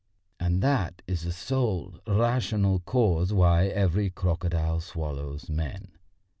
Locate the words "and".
0.39-0.63